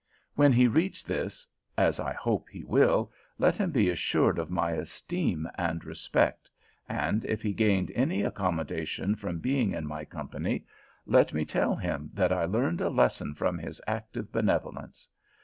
When 0.33 0.51
he 0.51 0.65
reads 0.67 1.03
this, 1.03 1.47
as 1.77 1.99
I 1.99 2.11
hope 2.13 2.49
he 2.49 2.63
will, 2.63 3.11
let 3.37 3.53
him 3.53 3.69
be 3.69 3.87
assured 3.87 4.39
of 4.39 4.49
my 4.49 4.71
esteem 4.71 5.47
and 5.59 5.85
respect; 5.85 6.49
and 6.89 7.23
if 7.23 7.43
he 7.43 7.53
gained 7.53 7.91
any 7.93 8.23
accommodation 8.23 9.13
from 9.15 9.37
being 9.37 9.73
in 9.73 9.85
my 9.85 10.03
company, 10.05 10.65
let 11.05 11.33
me 11.35 11.45
tell 11.45 11.75
him 11.75 12.09
that 12.15 12.33
I 12.33 12.45
learned 12.45 12.81
a 12.81 12.89
lesson 12.89 13.35
from 13.35 13.59
his 13.59 13.79
active 13.85 14.31
benevolence. 14.31 15.07